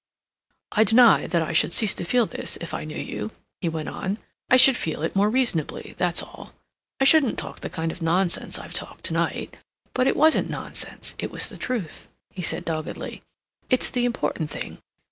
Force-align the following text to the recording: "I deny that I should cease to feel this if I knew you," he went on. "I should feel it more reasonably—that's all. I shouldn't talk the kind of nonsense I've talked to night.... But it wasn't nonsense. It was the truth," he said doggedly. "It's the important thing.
"I 0.71 0.83
deny 0.83 1.27
that 1.27 1.43
I 1.43 1.53
should 1.53 1.71
cease 1.71 1.93
to 1.93 2.03
feel 2.03 2.25
this 2.25 2.57
if 2.57 2.73
I 2.73 2.85
knew 2.85 2.97
you," 2.97 3.29
he 3.61 3.69
went 3.69 3.87
on. 3.89 4.17
"I 4.49 4.57
should 4.57 4.75
feel 4.75 5.03
it 5.03 5.15
more 5.15 5.29
reasonably—that's 5.29 6.23
all. 6.23 6.53
I 6.99 7.03
shouldn't 7.03 7.37
talk 7.37 7.59
the 7.59 7.69
kind 7.69 7.91
of 7.91 8.01
nonsense 8.01 8.57
I've 8.57 8.73
talked 8.73 9.03
to 9.03 9.13
night.... 9.13 9.55
But 9.93 10.07
it 10.07 10.17
wasn't 10.17 10.49
nonsense. 10.49 11.13
It 11.19 11.29
was 11.29 11.49
the 11.49 11.55
truth," 11.57 12.07
he 12.31 12.41
said 12.41 12.65
doggedly. 12.65 13.21
"It's 13.69 13.91
the 13.91 14.05
important 14.05 14.49
thing. 14.49 14.79